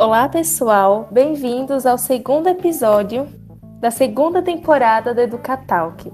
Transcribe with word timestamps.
Olá, 0.00 0.26
pessoal. 0.30 1.08
Bem-vindos 1.10 1.84
ao 1.84 1.98
segundo 1.98 2.48
episódio 2.48 3.28
da 3.80 3.90
segunda 3.90 4.40
temporada 4.40 5.12
do 5.12 5.20
Educatalk. 5.20 6.10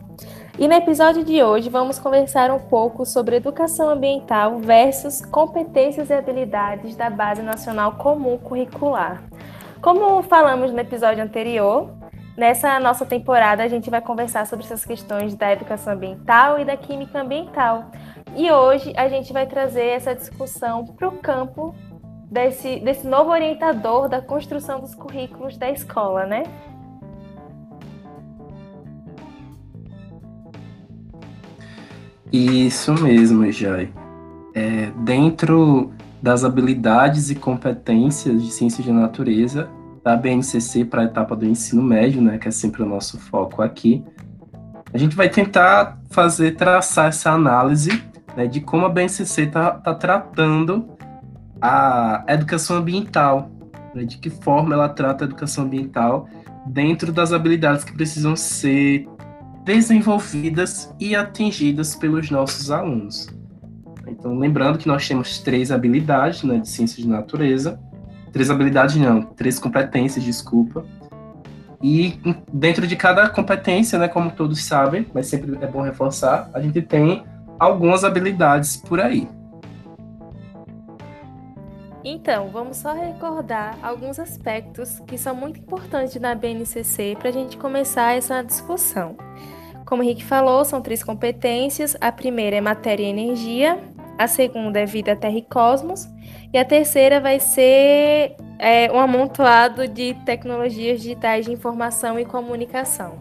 E 0.59 0.67
no 0.67 0.75
episódio 0.75 1.23
de 1.23 1.41
hoje 1.41 1.71
vamos 1.71 1.97
conversar 1.97 2.51
um 2.51 2.59
pouco 2.59 3.07
sobre 3.07 3.37
educação 3.37 3.89
ambiental 3.89 4.59
versus 4.59 5.25
competências 5.25 6.11
e 6.11 6.15
habilidades 6.15 6.97
da 6.97 7.09
Base 7.09 7.43
Nacional 7.43 7.93
Comum 7.93 8.37
Curricular. 8.39 9.23
Como 9.81 10.21
falamos 10.25 10.73
no 10.73 10.81
episódio 10.81 11.23
anterior, 11.23 11.89
nessa 12.37 12.81
nossa 12.81 13.07
temporada 13.07 13.63
a 13.63 13.69
gente 13.69 13.89
vai 13.89 14.01
conversar 14.01 14.49
sobre 14.49 14.65
essas 14.65 14.85
questões 14.85 15.37
da 15.37 15.53
educação 15.53 15.93
ambiental 15.93 16.59
e 16.59 16.65
da 16.65 16.77
química 16.77 17.21
ambiental. 17.21 17.93
E 18.35 18.51
hoje 18.51 18.93
a 18.97 19.09
gente 19.09 19.33
vai 19.33 19.47
trazer 19.47 19.87
essa 19.91 20.13
discussão 20.13 20.85
para 20.85 21.07
o 21.07 21.13
campo 21.19 21.73
desse, 22.31 22.81
desse 22.81 23.07
novo 23.07 23.31
orientador 23.31 24.09
da 24.09 24.21
construção 24.21 24.81
dos 24.81 24.95
currículos 24.95 25.57
da 25.57 25.71
escola, 25.71 26.27
né? 26.27 26.43
Isso 32.33 32.93
mesmo, 32.95 33.51
Jai. 33.53 33.93
É, 34.55 34.91
dentro 35.05 35.93
das 36.21 36.45
habilidades 36.45 37.31
e 37.31 37.35
competências 37.35 38.43
de 38.43 38.51
ciências 38.51 38.85
de 38.85 38.93
natureza 38.93 39.69
da 40.03 40.17
BNCC 40.17 40.85
para 40.85 41.03
a 41.03 41.05
etapa 41.05 41.37
do 41.37 41.47
ensino 41.47 41.83
médio, 41.83 42.21
né, 42.23 42.39
que 42.39 42.49
é 42.49 42.51
sempre 42.51 42.83
o 42.83 42.87
nosso 42.87 43.19
foco 43.19 43.63
aqui, 43.63 44.05
a 44.93 44.99
gente 44.99 45.15
vai 45.15 45.29
tentar 45.29 45.99
fazer, 46.11 46.57
traçar 46.57 47.09
essa 47.09 47.31
análise 47.31 48.03
né, 48.37 48.47
de 48.47 48.61
como 48.61 48.87
a 48.87 48.89
BNCC 48.89 49.43
está 49.43 49.73
tá 49.73 49.95
tratando 49.95 50.96
a 51.61 52.25
educação 52.29 52.77
ambiental, 52.77 53.51
né, 53.95 54.05
de 54.05 54.19
que 54.19 54.31
forma 54.31 54.75
ela 54.75 54.89
trata 54.89 55.25
a 55.25 55.27
educação 55.27 55.65
ambiental 55.65 56.29
dentro 56.67 57.13
das 57.13 57.33
habilidades 57.33 57.85
que 57.85 57.93
precisam 57.93 58.37
ser 58.37 59.07
desenvolvidas 59.65 60.95
e 61.01 61.17
atingidas 61.17 61.97
pelos 61.97 62.31
nossos 62.31 62.71
alunos. 62.71 63.29
Então, 64.07 64.39
lembrando 64.39 64.79
que 64.79 64.87
nós 64.87 65.07
temos 65.07 65.39
três 65.39 65.73
habilidades 65.73 66.45
né, 66.45 66.59
de 66.59 66.69
ciências 66.69 66.99
de 66.99 67.09
natureza, 67.09 67.81
três 68.33 68.51
habilidades 68.51 68.97
não, 68.97 69.23
três 69.23 69.59
competências, 69.59 70.25
desculpa. 70.25 70.85
E 71.83 72.19
dentro 72.53 72.87
de 72.87 72.95
cada 72.97 73.29
competência, 73.29 73.99
né, 73.99 74.09
como 74.09 74.31
todos 74.31 74.65
sabem, 74.65 75.07
mas 75.13 75.27
sempre 75.27 75.59
é 75.61 75.67
bom 75.67 75.83
reforçar, 75.83 76.49
a 76.55 76.61
gente 76.61 76.81
tem 76.83 77.25
algumas 77.59 78.05
habilidades 78.05 78.77
por 78.77 79.01
aí. 79.01 79.29
Então, 82.17 82.49
vamos 82.49 82.79
só 82.79 82.95
recordar 82.95 83.79
alguns 83.83 84.19
aspectos 84.19 85.01
que 85.07 85.19
são 85.19 85.37
muito 85.37 85.61
importantes 85.61 86.19
na 86.19 86.35
BNCC 86.35 87.15
para 87.19 87.29
a 87.29 87.33
gente 87.33 87.59
começar 87.59 88.17
essa 88.17 88.43
discussão. 88.43 89.19
Como 89.85 90.01
o 90.01 90.05
Henrique 90.05 90.25
falou, 90.25 90.65
são 90.65 90.81
três 90.81 91.05
competências. 91.05 91.95
A 92.01 92.11
primeira 92.11 92.57
é 92.57 92.61
matéria 92.61 93.05
e 93.05 93.11
energia, 93.11 93.79
a 94.19 94.27
segunda 94.27 94.81
é 94.81 94.87
vida, 94.87 95.15
terra 95.15 95.37
e 95.37 95.43
cosmos, 95.43 96.09
e 96.55 96.57
a 96.57 96.65
terceira 96.65 97.21
vai 97.21 97.39
ser 97.39 98.35
é, 98.59 98.91
um 98.91 98.99
amontoado 98.99 99.87
de 99.87 100.15
tecnologias 100.25 101.03
digitais 101.03 101.45
de 101.45 101.53
informação 101.53 102.19
e 102.19 102.25
comunicação, 102.25 103.19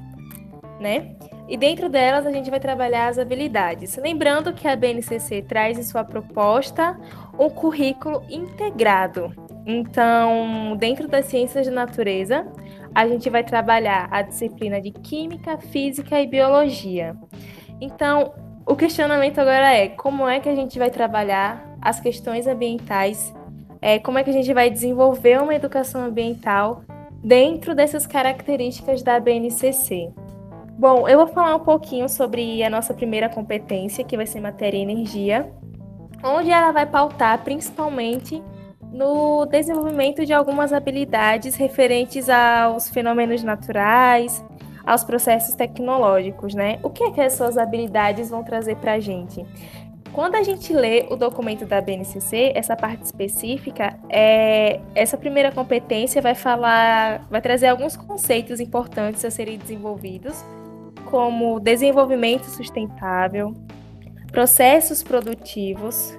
né? 0.79 1.17
E 1.47 1.57
dentro 1.57 1.89
delas 1.89 2.25
a 2.25 2.31
gente 2.31 2.49
vai 2.49 2.59
trabalhar 2.59 3.07
as 3.07 3.19
habilidades. 3.19 3.97
Lembrando 3.97 4.53
que 4.53 4.67
a 4.67 4.75
BNCC 4.75 5.43
traz 5.43 5.77
em 5.77 5.83
sua 5.83 6.03
proposta 6.03 6.99
um 7.37 7.49
currículo 7.49 8.23
integrado. 8.29 9.31
Então, 9.65 10.75
dentro 10.77 11.07
das 11.07 11.25
ciências 11.25 11.65
de 11.65 11.71
natureza, 11.71 12.47
a 12.93 13.07
gente 13.07 13.29
vai 13.29 13.43
trabalhar 13.43 14.07
a 14.11 14.21
disciplina 14.21 14.79
de 14.81 14.91
Química, 14.91 15.57
Física 15.57 16.19
e 16.19 16.27
Biologia. 16.27 17.15
Então, 17.79 18.33
o 18.65 18.75
questionamento 18.75 19.39
agora 19.39 19.73
é 19.73 19.89
como 19.89 20.27
é 20.27 20.39
que 20.39 20.49
a 20.49 20.55
gente 20.55 20.79
vai 20.79 20.89
trabalhar 20.89 21.77
as 21.81 21.99
questões 21.99 22.47
ambientais, 22.47 23.33
é, 23.81 23.99
como 23.99 24.17
é 24.17 24.23
que 24.23 24.29
a 24.31 24.33
gente 24.33 24.51
vai 24.53 24.69
desenvolver 24.69 25.39
uma 25.39 25.53
educação 25.53 26.03
ambiental 26.03 26.81
dentro 27.23 27.75
dessas 27.75 28.07
características 28.07 29.03
da 29.03 29.19
BNCC. 29.19 30.11
Bom, 30.77 31.07
eu 31.07 31.17
vou 31.17 31.27
falar 31.27 31.55
um 31.55 31.63
pouquinho 31.63 32.09
sobre 32.09 32.61
a 32.61 32.69
nossa 32.69 32.93
primeira 32.93 33.29
competência, 33.29 34.03
que 34.03 34.17
vai 34.17 34.27
ser 34.27 34.41
matéria 34.41 34.77
e 34.77 34.81
energia, 34.81 35.49
onde 36.21 36.51
ela 36.51 36.73
vai 36.73 36.85
pautar 36.85 37.41
principalmente 37.45 38.43
no 38.91 39.45
desenvolvimento 39.45 40.25
de 40.25 40.33
algumas 40.33 40.73
habilidades 40.73 41.55
referentes 41.55 42.29
aos 42.29 42.89
fenômenos 42.89 43.41
naturais, 43.41 44.43
aos 44.85 45.03
processos 45.03 45.55
tecnológicos, 45.55 46.53
né? 46.53 46.77
O 46.83 46.89
que 46.89 47.05
é 47.05 47.11
que 47.11 47.21
essas 47.21 47.57
habilidades 47.57 48.29
vão 48.29 48.43
trazer 48.43 48.75
para 48.75 48.93
a 48.93 48.99
gente? 48.99 49.45
Quando 50.11 50.35
a 50.35 50.43
gente 50.43 50.73
lê 50.73 51.07
o 51.09 51.15
documento 51.15 51.65
da 51.65 51.81
BNCC, 51.81 52.53
essa 52.55 52.75
parte 52.75 53.03
específica, 53.03 53.97
é, 54.09 54.79
essa 54.93 55.17
primeira 55.17 55.51
competência 55.51 56.21
vai 56.21 56.35
falar, 56.35 57.25
vai 57.29 57.41
trazer 57.41 57.67
alguns 57.67 57.97
conceitos 57.97 58.59
importantes 58.59 59.25
a 59.25 59.31
serem 59.31 59.57
desenvolvidos, 59.57 60.41
como 61.15 61.61
desenvolvimento 61.61 62.43
sustentável, 62.43 63.53
processos 64.33 65.01
produtivos, 65.01 66.13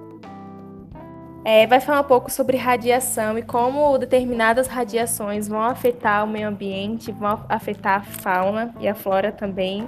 é, 1.45 1.67
vai 1.67 1.81
falar 1.81 2.01
um 2.01 2.05
pouco 2.05 2.31
sobre 2.31 2.57
radiação 2.57 3.37
e 3.37 3.43
como 3.43 3.99
determinadas 3.99 4.69
radiações 4.69 5.49
vão 5.49 5.61
afetar 5.61 6.25
o 6.25 6.27
meio 6.27 6.49
ambiente, 6.49 7.13
vão 7.13 7.45
afetar 7.47 8.01
a 8.01 8.03
fauna 8.05 8.75
e 8.81 8.89
a 8.89 8.95
flora 8.95 9.31
também. 9.31 9.87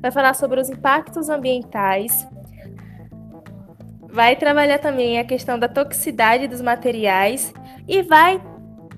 Vai 0.00 0.12
falar 0.12 0.34
sobre 0.34 0.60
os 0.60 0.70
impactos 0.70 1.28
ambientais. 1.28 2.24
Vai 4.02 4.36
trabalhar 4.36 4.78
também 4.78 5.18
a 5.18 5.24
questão 5.24 5.58
da 5.58 5.66
toxicidade 5.66 6.46
dos 6.46 6.60
materiais 6.60 7.52
e 7.88 8.02
vai 8.02 8.40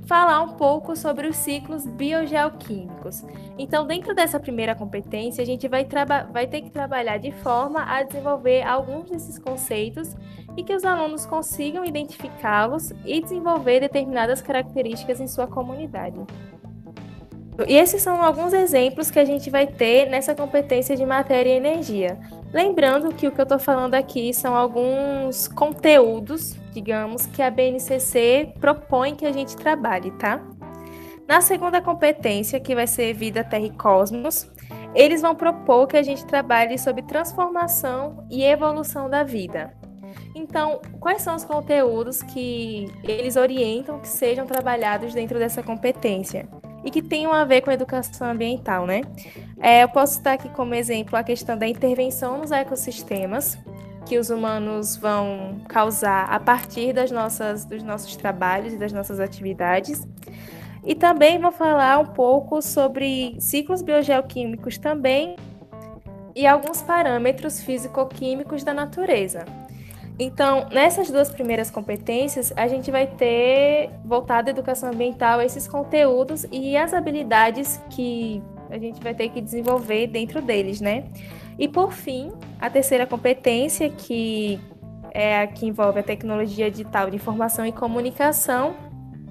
falar 0.06 0.41
um 0.41 0.53
pouco 0.53 0.94
sobre 0.94 1.27
os 1.27 1.37
ciclos 1.37 1.84
biogeoquímicos. 1.84 3.25
Então, 3.59 3.87
dentro 3.87 4.15
dessa 4.15 4.39
primeira 4.39 4.75
competência, 4.75 5.43
a 5.43 5.47
gente 5.47 5.67
vai, 5.67 5.87
vai 6.33 6.47
ter 6.47 6.62
que 6.62 6.71
trabalhar 6.71 7.19
de 7.19 7.33
forma 7.33 7.83
a 7.83 8.03
desenvolver 8.03 8.62
alguns 8.62 9.11
desses 9.11 9.39
conceitos 9.39 10.15
e 10.56 10.62
que 10.62 10.75
os 10.75 10.84
alunos 10.84 11.27
consigam 11.27 11.84
identificá-los 11.84 12.93
e 13.05 13.21
desenvolver 13.21 13.81
determinadas 13.81 14.41
características 14.41 15.21
em 15.21 15.27
sua 15.27 15.47
comunidade. 15.47 16.19
E 17.67 17.77
esses 17.77 18.03
são 18.03 18.22
alguns 18.22 18.53
exemplos 18.53 19.11
que 19.11 19.19
a 19.19 19.25
gente 19.25 19.49
vai 19.49 19.67
ter 19.67 20.11
nessa 20.11 20.34
competência 20.34 20.94
de 20.94 21.06
matéria 21.06 21.50
e 21.50 21.56
energia. 21.56 22.19
Lembrando 22.53 23.15
que 23.15 23.27
o 23.27 23.33
que 23.33 23.41
eu 23.41 23.44
estou 23.44 23.59
falando 23.59 23.94
aqui 23.94 24.33
são 24.34 24.55
alguns 24.55 25.49
conteúdos, 25.49 26.55
digamos, 26.72 27.27
que 27.27 27.41
a 27.41 27.50
BNCC 27.50 28.55
propõe 28.61 29.15
que 29.15 29.25
a 29.25 29.33
gente 29.33 29.56
trabalhe, 29.56 30.11
tá? 30.12 30.43
Na 31.27 31.41
segunda 31.41 31.81
competência, 31.81 32.61
que 32.61 32.75
vai 32.75 32.87
ser 32.87 33.12
Vida, 33.12 33.43
Terra 33.43 33.65
e 33.65 33.71
Cosmos, 33.71 34.49
eles 34.95 35.22
vão 35.22 35.34
propor 35.34 35.87
que 35.87 35.97
a 35.97 36.03
gente 36.03 36.25
trabalhe 36.25 36.78
sobre 36.78 37.03
transformação 37.03 38.27
e 38.31 38.45
evolução 38.45 39.11
da 39.11 39.25
vida. 39.25 39.75
Então, 40.34 40.81
quais 41.00 41.22
são 41.22 41.34
os 41.34 41.45
conteúdos 41.45 42.22
que 42.22 42.87
eles 43.03 43.37
orientam 43.37 43.99
que 43.99 44.09
sejam 44.09 44.47
trabalhados 44.47 45.12
dentro 45.12 45.39
dessa 45.39 45.62
competência? 45.62 46.49
E 46.86 46.91
que 46.91 47.02
tenham 47.02 47.32
a 47.32 47.44
ver 47.44 47.62
com 47.62 47.70
a 47.70 47.74
educação 47.74 48.30
ambiental, 48.30 48.86
né? 48.86 49.02
É, 49.60 49.82
eu 49.82 49.88
posso 49.88 50.14
citar 50.14 50.34
aqui 50.34 50.48
como 50.50 50.72
exemplo 50.72 51.16
a 51.16 51.24
questão 51.24 51.58
da 51.58 51.66
intervenção 51.66 52.38
nos 52.38 52.52
ecossistemas 52.52 53.58
que 54.06 54.16
os 54.16 54.30
humanos 54.30 54.97
vão 54.97 55.60
causar 55.69 56.27
a 56.30 56.38
partir 56.38 56.92
das 56.92 57.10
nossas, 57.10 57.65
dos 57.65 57.83
nossos 57.83 58.15
trabalhos 58.15 58.72
e 58.72 58.77
das 58.77 58.92
nossas 58.92 59.18
atividades. 59.18 60.06
E 60.84 60.94
também 60.94 61.41
vou 61.41 61.50
falar 61.50 61.98
um 61.98 62.06
pouco 62.06 62.62
sobre 62.62 63.36
ciclos 63.41 63.82
biogeoquímicos 63.82 64.78
também 64.78 65.34
e 66.36 66.47
alguns 66.47 66.80
parâmetros 66.82 67.60
físico-químicos 67.60 68.62
da 68.62 68.72
natureza. 68.72 69.44
Então, 70.18 70.66
nessas 70.71 71.10
duas 71.10 71.28
primeiras 71.28 71.71
competências, 71.71 72.53
a 72.57 72.66
gente 72.68 72.91
vai 72.91 73.07
ter 73.07 73.91
voltado 74.04 74.48
à 74.48 74.51
educação 74.51 74.91
ambiental 74.91 75.42
esses 75.42 75.68
conteúdos 75.68 76.47
e 76.51 76.77
as 76.77 76.95
habilidades 76.95 77.80
que 77.91 78.42
a 78.71 78.78
gente 78.78 79.03
vai 79.03 79.15
ter 79.15 79.28
que 79.28 79.41
desenvolver 79.41 80.07
dentro 80.07 80.41
deles, 80.41 80.80
né? 80.80 81.04
E 81.59 81.68
por 81.68 81.92
fim, 81.92 82.33
a 82.59 82.71
terceira 82.71 83.07
competência, 83.07 83.91
que 83.91 84.59
é 85.13 85.42
a 85.42 85.47
que 85.47 85.66
envolve 85.66 86.01
a 86.01 86.03
tecnologia 86.03 86.71
digital 86.71 87.10
de 87.10 87.16
informação 87.16 87.66
e 87.66 87.72
comunicação. 87.72 88.74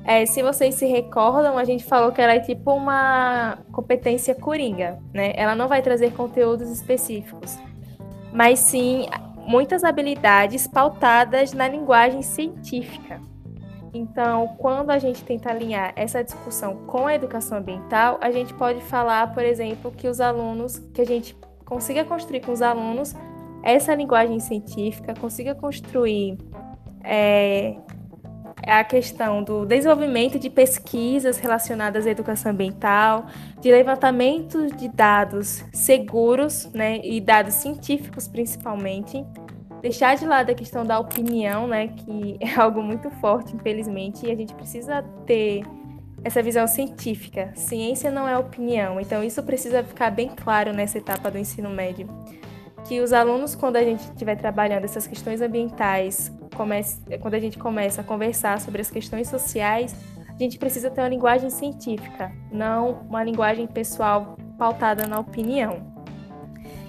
É, 0.04 0.24
se 0.26 0.44
vocês 0.44 0.76
se 0.76 0.86
recordam, 0.86 1.58
a 1.58 1.64
gente 1.64 1.84
falou 1.84 2.12
que 2.12 2.22
ela 2.22 2.34
é 2.34 2.40
tipo 2.40 2.72
uma 2.72 3.58
competência 3.72 4.36
coringa, 4.36 5.00
né? 5.12 5.34
Ela 5.36 5.56
não 5.56 5.68
vai 5.68 5.82
trazer 5.82 6.14
conteúdos 6.14 6.70
específicos, 6.70 7.58
mas 8.32 8.60
sim 8.60 9.08
muitas 9.46 9.84
habilidades 9.84 10.68
pautadas 10.68 11.54
na 11.54 11.68
linguagem 11.68 12.22
científica. 12.22 13.22
Então, 13.94 14.50
quando 14.58 14.90
a 14.90 15.00
gente 15.00 15.24
tenta 15.24 15.50
alinhar 15.50 15.94
essa 15.96 16.22
discussão 16.22 16.86
com 16.86 17.08
a 17.08 17.16
educação 17.16 17.60
ambiental, 17.60 18.18
a 18.22 18.30
gente 18.30 18.54
pode 18.54 18.82
falar, 18.82 19.34
por 19.34 19.44
exemplo, 19.44 19.90
que 19.90 20.08
os 20.08 20.20
alunos, 20.20 20.80
que 20.94 21.02
a 21.02 21.06
gente 21.06 21.36
consiga 21.64 22.04
construir 22.04 22.42
com 22.42 22.52
os 22.52 22.62
alunos 22.62 23.16
essa 23.64 23.96
linguagem 23.96 24.40
científica, 24.40 25.14
consiga 25.14 25.56
construir 25.56 26.38
é, 27.04 27.78
a 28.64 28.84
questão 28.84 29.44
do 29.44 29.66
desenvolvimento 29.66 30.40
de 30.40 30.50
pesquisas 30.50 31.38
relacionadas 31.38 32.08
à 32.08 32.10
educação 32.10 32.52
ambiental, 32.52 33.28
de 33.60 33.72
levantamento 33.72 34.68
de 34.76 34.88
dados 34.88 35.64
seguros, 35.74 36.72
né, 36.74 37.00
e 37.04 37.20
dados 37.20 37.56
científicos 37.56 38.28
principalmente, 38.28 39.26
deixar 39.82 40.16
de 40.16 40.26
lado 40.26 40.50
a 40.50 40.56
questão 40.56 40.86
da 40.86 40.98
opinião, 40.98 41.68
né, 41.68 41.90
que 41.90 42.38
é 42.42 42.60
algo 42.60 42.82
muito 42.82 43.10
forte, 43.12 43.56
infelizmente, 43.56 44.26
e 44.26 44.32
a 44.32 44.36
gente 44.36 44.54
precisa 44.54 45.04
ter 45.26 45.64
essa 46.24 46.42
visão 46.42 46.66
científica. 46.66 47.52
Ciência 47.54 48.10
não 48.10 48.28
é 48.28 48.36
opinião, 48.36 49.00
então 49.00 49.24
isso 49.24 49.44
precisa 49.44 49.84
ficar 49.84 50.10
bem 50.10 50.30
claro 50.36 50.74
nessa 50.74 50.98
etapa 50.98 51.30
do 51.30 51.38
ensino 51.38 51.70
médio. 51.70 52.08
Que 52.86 53.02
os 53.02 53.12
alunos, 53.12 53.56
quando 53.56 53.78
a 53.78 53.84
gente 53.84 54.02
estiver 54.02 54.36
trabalhando 54.36 54.84
essas 54.84 55.08
questões 55.08 55.42
ambientais, 55.42 56.32
comece, 56.56 57.00
quando 57.20 57.34
a 57.34 57.40
gente 57.40 57.58
começa 57.58 58.02
a 58.02 58.04
conversar 58.04 58.62
sobre 58.62 58.82
as 58.82 58.92
questões 58.92 59.28
sociais, 59.28 59.96
a 60.30 60.38
gente 60.38 60.60
precisa 60.60 60.90
ter 60.90 61.02
uma 61.02 61.10
linguagem 61.10 61.50
científica, 61.50 62.32
não 62.52 63.02
uma 63.10 63.24
linguagem 63.24 63.66
pessoal 63.68 64.38
pautada 64.58 65.08
na 65.08 65.20
opinião. 65.20 65.96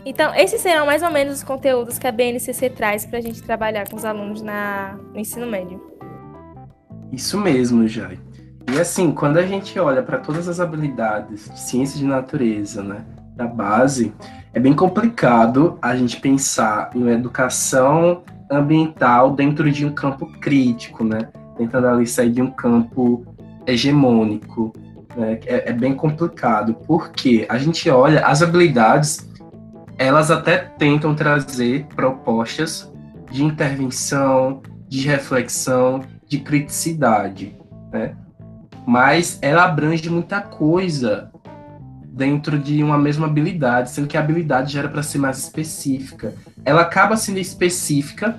Então, 0.04 0.34
esses 0.34 0.60
serão 0.60 0.87
mais 0.87 1.02
ou 1.02 1.10
menos 1.10 1.38
os 1.38 1.43
conteúdos 1.43 1.98
que 1.98 2.06
a 2.06 2.12
BNCC 2.12 2.70
traz 2.70 3.04
para 3.04 3.19
a 3.19 3.20
gente 3.20 3.43
trabalhar 3.43 3.88
com 3.88 3.96
os 3.96 4.04
alunos 4.04 4.40
na, 4.43 4.96
no 5.12 5.19
ensino 5.19 5.46
médio. 5.46 5.81
Isso 7.12 7.38
mesmo, 7.38 7.88
Jai. 7.88 8.19
E 8.72 8.81
assim, 8.81 9.12
quando 9.12 9.38
a 9.38 9.46
gente 9.46 9.78
olha 9.78 10.02
para 10.02 10.19
todas 10.19 10.48
as 10.48 10.60
habilidades 10.60 11.48
de 11.48 11.58
ciência 11.58 11.98
de 11.98 12.04
natureza, 12.04 12.82
né, 12.82 13.04
da 13.36 13.46
base, 13.46 14.12
é 14.52 14.58
bem 14.58 14.72
complicado 14.72 15.78
a 15.82 15.94
gente 15.94 16.18
pensar 16.18 16.90
em 16.94 17.02
uma 17.02 17.12
educação 17.12 18.22
ambiental 18.50 19.32
dentro 19.34 19.70
de 19.70 19.84
um 19.84 19.92
campo 19.92 20.26
crítico, 20.40 21.04
né? 21.04 21.28
Tentando 21.56 21.86
ali 21.86 22.06
sair 22.06 22.30
de 22.30 22.40
um 22.40 22.50
campo 22.50 23.26
hegemônico. 23.66 24.72
Né? 25.14 25.38
É, 25.46 25.70
é 25.70 25.72
bem 25.72 25.94
complicado, 25.94 26.74
porque 26.86 27.46
a 27.48 27.58
gente 27.58 27.88
olha 27.90 28.24
as 28.26 28.42
habilidades 28.42 29.26
elas 29.98 30.30
até 30.30 30.58
tentam 30.58 31.14
trazer 31.14 31.86
propostas 31.94 32.92
de 33.30 33.42
intervenção, 33.42 34.60
de 34.88 35.06
reflexão, 35.06 36.02
de 36.28 36.38
criticidade, 36.38 37.56
né? 37.92 38.14
Mas 38.86 39.38
ela 39.42 39.64
abrange 39.64 40.08
muita 40.08 40.40
coisa 40.40 41.30
dentro 42.16 42.58
de 42.58 42.82
uma 42.82 42.96
mesma 42.96 43.26
habilidade, 43.26 43.90
sendo 43.90 44.08
que 44.08 44.16
a 44.16 44.20
habilidade 44.20 44.72
já 44.72 44.80
era 44.80 44.88
para 44.88 45.02
ser 45.02 45.18
mais 45.18 45.36
específica. 45.36 46.34
Ela 46.64 46.80
acaba 46.80 47.14
sendo 47.14 47.38
específica 47.38 48.38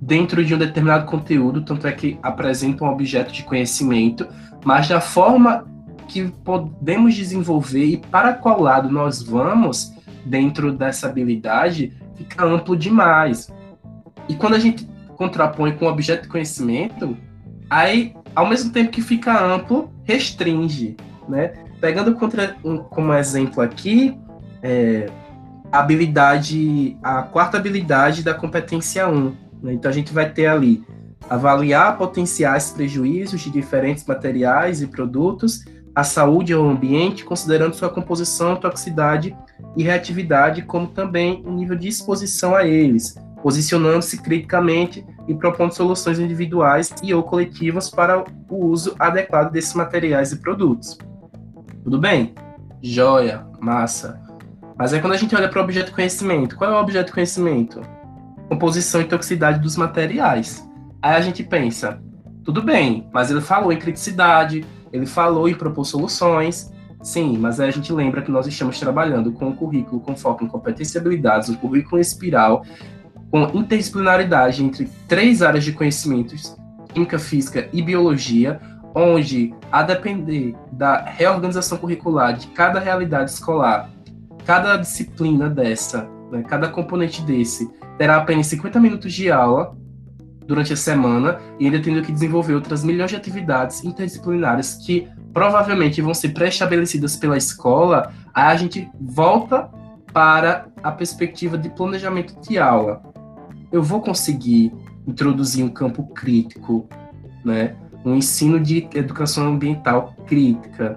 dentro 0.00 0.44
de 0.44 0.52
um 0.52 0.58
determinado 0.58 1.06
conteúdo, 1.06 1.62
tanto 1.62 1.86
é 1.86 1.92
que 1.92 2.18
apresenta 2.20 2.84
um 2.84 2.88
objeto 2.88 3.32
de 3.32 3.44
conhecimento, 3.44 4.26
mas 4.64 4.88
da 4.88 5.00
forma 5.00 5.64
que 6.08 6.28
podemos 6.44 7.14
desenvolver 7.14 7.84
e 7.84 7.96
para 7.96 8.34
qual 8.34 8.60
lado 8.60 8.90
nós 8.90 9.22
vamos, 9.22 9.92
dentro 10.24 10.72
dessa 10.72 11.06
habilidade 11.06 11.92
fica 12.16 12.44
amplo 12.44 12.76
demais. 12.76 13.48
E 14.28 14.34
quando 14.34 14.54
a 14.54 14.58
gente 14.58 14.84
contrapõe 15.16 15.76
com 15.76 15.86
objeto 15.86 16.22
de 16.22 16.28
conhecimento, 16.28 17.16
aí, 17.70 18.14
ao 18.34 18.48
mesmo 18.48 18.72
tempo 18.72 18.90
que 18.90 19.00
fica 19.00 19.40
amplo, 19.40 19.92
restringe, 20.02 20.96
né? 21.28 21.52
Pegando 21.80 22.14
contra, 22.14 22.56
um, 22.64 22.78
como 22.78 23.12
exemplo 23.14 23.62
aqui, 23.62 24.18
é, 24.62 25.10
a 25.70 25.80
habilidade, 25.80 26.96
a 27.02 27.22
quarta 27.22 27.56
habilidade 27.56 28.22
da 28.22 28.34
competência 28.34 29.08
1. 29.08 29.36
Né? 29.62 29.72
Então 29.74 29.90
a 29.90 29.94
gente 29.94 30.12
vai 30.12 30.30
ter 30.30 30.46
ali 30.46 30.84
avaliar 31.28 31.96
potenciais 31.98 32.70
prejuízos 32.70 33.40
de 33.40 33.50
diferentes 33.50 34.04
materiais 34.06 34.80
e 34.80 34.86
produtos 34.86 35.64
à 35.94 36.04
saúde 36.04 36.54
ou 36.54 36.64
ao 36.64 36.70
ambiente, 36.70 37.24
considerando 37.24 37.74
sua 37.74 37.88
composição, 37.88 38.54
toxicidade 38.56 39.34
e 39.76 39.82
reatividade, 39.82 40.62
como 40.62 40.88
também 40.88 41.42
o 41.44 41.50
nível 41.50 41.76
de 41.76 41.88
exposição 41.88 42.54
a 42.54 42.66
eles, 42.66 43.14
posicionando-se 43.42 44.20
criticamente 44.22 45.04
e 45.26 45.34
propondo 45.34 45.72
soluções 45.72 46.18
individuais 46.18 46.94
e 47.02 47.14
ou 47.14 47.22
coletivas 47.22 47.90
para 47.90 48.24
o 48.48 48.66
uso 48.66 48.94
adequado 48.98 49.50
desses 49.50 49.74
materiais 49.74 50.32
e 50.32 50.36
produtos. 50.36 50.98
Tudo 51.86 52.00
bem? 52.00 52.34
Joia, 52.82 53.46
massa. 53.60 54.20
Mas 54.76 54.92
aí 54.92 55.00
quando 55.00 55.12
a 55.12 55.16
gente 55.16 55.36
olha 55.36 55.48
para 55.48 55.60
o 55.60 55.62
objeto 55.62 55.92
conhecimento, 55.92 56.56
qual 56.56 56.68
é 56.68 56.74
o 56.74 56.80
objeto 56.80 57.12
conhecimento? 57.12 57.80
Composição 58.48 59.00
e 59.00 59.04
toxicidade 59.04 59.60
dos 59.60 59.76
materiais. 59.76 60.68
Aí 61.00 61.14
a 61.14 61.20
gente 61.20 61.44
pensa, 61.44 62.02
tudo 62.42 62.60
bem, 62.60 63.08
mas 63.12 63.30
ele 63.30 63.40
falou 63.40 63.70
em 63.70 63.78
criticidade, 63.78 64.66
ele 64.92 65.06
falou 65.06 65.48
em 65.48 65.54
propor 65.54 65.84
soluções, 65.84 66.72
Sim, 67.04 67.38
mas 67.38 67.60
aí 67.60 67.68
a 67.68 67.72
gente 67.72 67.92
lembra 67.92 68.20
que 68.20 68.32
nós 68.32 68.48
estamos 68.48 68.80
trabalhando 68.80 69.30
com 69.30 69.46
um 69.46 69.54
currículo 69.54 70.00
com 70.00 70.16
foco 70.16 70.42
em 70.42 70.48
competência 70.48 70.98
e 70.98 71.00
habilidades, 71.00 71.48
um 71.48 71.54
currículo 71.54 72.00
espiral, 72.00 72.64
com 73.30 73.44
interdisciplinaridade 73.54 74.64
entre 74.64 74.90
três 75.06 75.40
áreas 75.40 75.62
de 75.62 75.70
conhecimentos, 75.70 76.56
química, 76.92 77.16
física 77.16 77.68
e 77.72 77.80
biologia, 77.80 78.60
onde, 78.98 79.54
a 79.70 79.82
depender 79.82 80.56
da 80.72 81.02
reorganização 81.02 81.76
curricular 81.76 82.34
de 82.34 82.46
cada 82.46 82.80
realidade 82.80 83.30
escolar, 83.30 83.90
cada 84.46 84.78
disciplina 84.78 85.50
dessa, 85.50 86.08
né, 86.32 86.42
cada 86.42 86.70
componente 86.70 87.20
desse, 87.20 87.70
terá 87.98 88.16
apenas 88.16 88.46
50 88.46 88.80
minutos 88.80 89.12
de 89.12 89.30
aula 89.30 89.76
durante 90.46 90.72
a 90.72 90.76
semana 90.76 91.38
e 91.60 91.66
ainda 91.66 91.78
tendo 91.78 92.00
que 92.00 92.10
desenvolver 92.10 92.54
outras 92.54 92.82
milhões 92.82 93.10
de 93.10 93.16
atividades 93.16 93.84
interdisciplinares 93.84 94.76
que 94.76 95.06
provavelmente 95.30 96.00
vão 96.00 96.14
ser 96.14 96.30
pré-estabelecidas 96.30 97.16
pela 97.16 97.36
escola, 97.36 98.14
aí 98.32 98.54
a 98.54 98.56
gente 98.56 98.88
volta 98.98 99.68
para 100.10 100.68
a 100.82 100.90
perspectiva 100.90 101.58
de 101.58 101.68
planejamento 101.68 102.40
de 102.40 102.56
aula. 102.56 103.02
Eu 103.70 103.82
vou 103.82 104.00
conseguir 104.00 104.72
introduzir 105.06 105.62
um 105.62 105.68
campo 105.68 106.04
crítico, 106.14 106.88
né? 107.44 107.76
Um 108.06 108.14
ensino 108.16 108.60
de 108.60 108.88
educação 108.94 109.48
ambiental 109.48 110.14
crítica 110.26 110.96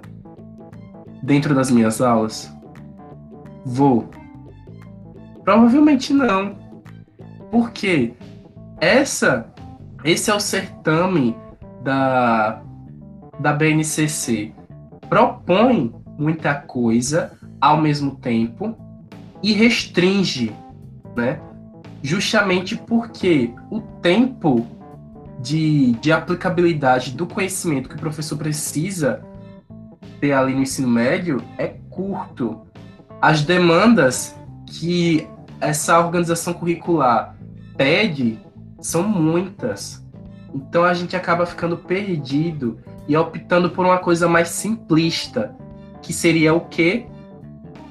dentro 1.22 1.54
das 1.54 1.70
minhas 1.70 2.00
aulas? 2.00 2.50
Vou. 3.64 4.08
Provavelmente 5.44 6.12
não. 6.12 6.56
Porque 7.50 8.14
essa, 8.80 9.52
esse 10.04 10.30
é 10.30 10.34
o 10.34 10.40
certame 10.40 11.36
da 11.82 12.62
da 13.40 13.54
BNCC 13.54 14.52
propõe 15.08 15.92
muita 16.18 16.54
coisa 16.54 17.32
ao 17.60 17.80
mesmo 17.80 18.16
tempo 18.16 18.76
e 19.42 19.52
restringe, 19.52 20.52
né? 21.16 21.40
Justamente 22.02 22.76
porque 22.76 23.52
o 23.70 23.80
tempo 23.80 24.66
de, 25.42 25.92
de 25.92 26.12
aplicabilidade 26.12 27.12
do 27.12 27.26
conhecimento 27.26 27.88
que 27.88 27.94
o 27.94 27.98
professor 27.98 28.36
precisa 28.36 29.22
ter 30.20 30.32
ali 30.32 30.54
no 30.54 30.62
ensino 30.62 30.88
médio 30.88 31.42
é 31.56 31.68
curto. 31.88 32.60
As 33.20 33.42
demandas 33.42 34.36
que 34.66 35.26
essa 35.60 35.98
organização 35.98 36.52
curricular 36.52 37.36
pede 37.76 38.38
são 38.80 39.02
muitas. 39.02 40.04
Então 40.54 40.84
a 40.84 40.92
gente 40.94 41.16
acaba 41.16 41.46
ficando 41.46 41.76
perdido 41.76 42.78
e 43.08 43.16
optando 43.16 43.70
por 43.70 43.84
uma 43.84 43.98
coisa 43.98 44.28
mais 44.28 44.48
simplista, 44.48 45.54
que 46.02 46.12
seria 46.12 46.54
o 46.54 46.60
quê? 46.60 47.06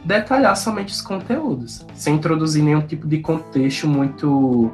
Detalhar 0.04 0.56
somente 0.56 0.94
os 0.94 1.02
conteúdos, 1.02 1.86
sem 1.94 2.16
introduzir 2.16 2.64
nenhum 2.64 2.82
tipo 2.82 3.08
de 3.08 3.20
contexto 3.20 3.88
muito 3.88 4.72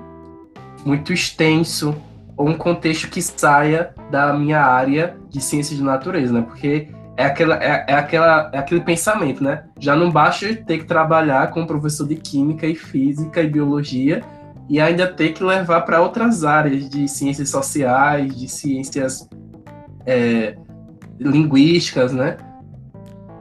muito 0.85 1.11
extenso 1.11 1.95
um 2.37 2.53
contexto 2.53 3.09
que 3.09 3.21
saia 3.21 3.93
da 4.11 4.33
minha 4.33 4.61
área 4.61 5.17
de 5.29 5.41
ciência 5.41 5.75
de 5.75 5.83
natureza, 5.83 6.33
né? 6.33 6.41
Porque 6.41 6.89
é, 7.17 7.25
aquela, 7.25 7.55
é, 7.63 7.85
é, 7.87 7.93
aquela, 7.93 8.49
é 8.51 8.57
aquele 8.57 8.81
pensamento, 8.81 9.43
né? 9.43 9.63
Já 9.79 9.95
não 9.95 10.11
basta 10.11 10.53
ter 10.53 10.79
que 10.79 10.85
trabalhar 10.85 11.49
com 11.51 11.61
um 11.61 11.65
professor 11.65 12.07
de 12.07 12.15
química 12.15 12.67
e 12.67 12.75
física 12.75 13.41
e 13.41 13.47
biologia 13.47 14.21
e 14.67 14.81
ainda 14.81 15.07
ter 15.07 15.33
que 15.33 15.43
levar 15.43 15.81
para 15.81 16.01
outras 16.01 16.43
áreas 16.43 16.89
de 16.89 17.07
ciências 17.07 17.49
sociais, 17.49 18.35
de 18.35 18.49
ciências 18.49 19.29
é, 20.05 20.57
linguísticas, 21.19 22.11
né? 22.11 22.37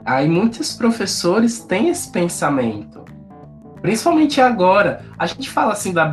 Aí 0.05 0.29
muitos 0.29 0.73
professores 0.73 1.59
têm 1.59 1.89
esse 1.89 2.11
pensamento. 2.11 3.03
Principalmente 3.81 4.39
agora. 4.39 5.03
A 5.17 5.25
gente 5.25 5.49
fala 5.49 5.73
assim 5.73 5.91
da 5.91 6.05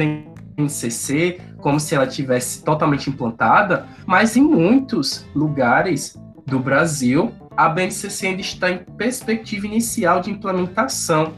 BNCC 0.63 1.41
como 1.61 1.79
se 1.79 1.95
ela 1.95 2.07
tivesse 2.07 2.63
totalmente 2.65 3.09
implantada, 3.09 3.87
mas 4.07 4.37
em 4.37 4.43
muitos 4.43 5.27
lugares 5.35 6.19
do 6.45 6.59
Brasil, 6.59 7.33
a 7.57 7.69
BNCC 7.69 8.27
ainda 8.27 8.41
está 8.41 8.71
em 8.71 8.79
perspectiva 8.79 9.67
inicial 9.67 10.21
de 10.21 10.31
implementação. 10.31 11.33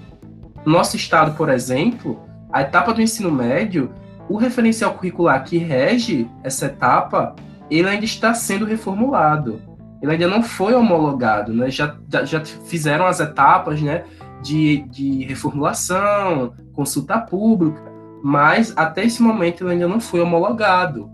No 0.64 0.72
nosso 0.72 0.96
estado, 0.96 1.36
por 1.36 1.50
exemplo, 1.50 2.22
a 2.52 2.62
etapa 2.62 2.92
do 2.92 3.02
ensino 3.02 3.30
médio, 3.30 3.92
o 4.28 4.36
referencial 4.36 4.94
curricular 4.94 5.44
que 5.44 5.58
rege 5.58 6.28
essa 6.42 6.66
etapa, 6.66 7.36
ele 7.70 7.88
ainda 7.88 8.04
está 8.04 8.32
sendo 8.32 8.64
reformulado. 8.64 9.60
Ele 10.00 10.12
ainda 10.12 10.28
não 10.28 10.42
foi 10.42 10.74
homologado, 10.74 11.52
né? 11.52 11.70
Já, 11.70 11.96
já, 12.10 12.24
já 12.24 12.44
fizeram 12.44 13.06
as 13.06 13.20
etapas, 13.20 13.80
né? 13.80 14.04
De, 14.42 14.78
de 14.90 15.24
reformulação, 15.24 16.54
consulta 16.74 17.18
pública, 17.18 17.93
mas 18.24 18.72
até 18.74 19.04
esse 19.04 19.22
momento 19.22 19.64
ele 19.64 19.72
ainda 19.72 19.86
não 19.86 20.00
foi 20.00 20.18
homologado. 20.20 21.10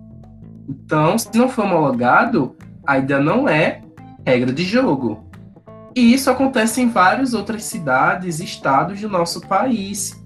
Então, 0.68 1.18
se 1.18 1.36
não 1.36 1.48
foi 1.48 1.64
homologado, 1.64 2.54
ainda 2.86 3.18
não 3.18 3.48
é 3.48 3.82
regra 4.24 4.52
de 4.52 4.62
jogo. 4.62 5.24
E 5.96 6.14
isso 6.14 6.30
acontece 6.30 6.80
em 6.80 6.88
várias 6.88 7.34
outras 7.34 7.64
cidades 7.64 8.38
e 8.38 8.44
estados 8.44 9.00
do 9.00 9.08
nosso 9.08 9.40
país, 9.40 10.24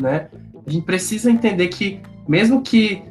né? 0.00 0.28
A 0.64 0.70
gente 0.70 0.84
precisa 0.84 1.28
entender 1.28 1.66
que, 1.66 2.00
mesmo 2.28 2.62
que 2.62 3.02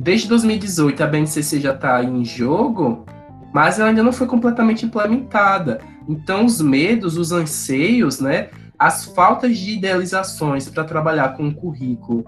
desde 0.00 0.26
2018 0.26 1.04
a 1.04 1.06
BNCC 1.06 1.60
já 1.60 1.74
está 1.74 2.02
em 2.02 2.24
jogo, 2.24 3.04
mas 3.52 3.78
ela 3.78 3.90
ainda 3.90 4.02
não 4.02 4.14
foi 4.14 4.26
completamente 4.26 4.86
implementada. 4.86 5.78
Então, 6.08 6.46
os 6.46 6.62
medos, 6.62 7.18
os 7.18 7.32
anseios, 7.32 8.18
né, 8.18 8.48
as 8.78 9.04
faltas 9.04 9.58
de 9.58 9.72
idealizações 9.72 10.70
para 10.70 10.84
trabalhar 10.84 11.36
com 11.36 11.42
um 11.42 11.52
currículo 11.52 12.24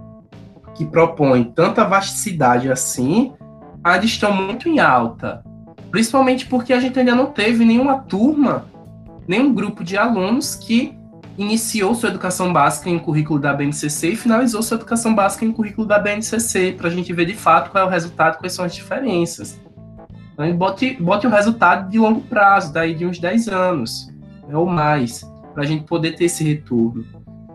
que 0.79 0.87
propõe 0.87 1.43
tanta 1.43 1.85
vasticidade 1.85 2.71
assim, 2.71 3.33
ainda 3.83 4.07
estão 4.07 4.33
muito 4.33 4.69
em 4.69 4.79
alta. 4.79 5.45
Principalmente 5.91 6.47
porque 6.47 6.73
a 6.73 6.79
gente 6.79 6.97
ainda 6.97 7.17
não 7.17 7.27
teve 7.27 7.65
nenhuma 7.65 7.99
turma, 7.99 8.67
nenhum 9.27 9.53
grupo 9.53 9.83
de 9.83 9.97
alunos 9.97 10.55
que 10.55 10.97
iniciou 11.37 11.97
sua 11.97 12.11
educação 12.11 12.53
básica 12.53 12.89
em 12.89 12.99
currículo 12.99 13.41
da 13.41 13.53
BNCC 13.53 14.11
e 14.11 14.17
finalizou 14.17 14.63
sua 14.63 14.77
educação 14.77 15.13
básica 15.13 15.45
em 15.45 15.51
currículo 15.51 15.85
da 15.87 15.99
BNCC, 15.99 16.77
para 16.79 16.87
a 16.87 16.91
gente 16.91 17.13
ver 17.13 17.27
de 17.27 17.35
fato 17.35 17.73
qual 17.73 17.83
é 17.83 17.87
o 17.87 17.91
resultado, 17.91 18.39
quais 18.39 18.53
são 18.53 18.65
as 18.65 18.75
diferenças. 18.75 19.61
Então, 20.33 20.57
bote, 20.57 20.97
bote 21.01 21.27
o 21.27 21.31
resultado 21.31 21.91
de 21.91 21.99
longo 21.99 22.21
prazo, 22.21 22.73
daí 22.73 22.95
de 22.95 23.05
uns 23.05 23.19
10 23.19 23.49
anos, 23.49 24.13
né, 24.47 24.57
ou 24.57 24.67
mais, 24.67 25.29
para 25.53 25.65
a 25.65 25.67
gente 25.67 25.85
poder 25.85 26.15
ter 26.15 26.27
esse 26.27 26.45
retorno. 26.45 27.05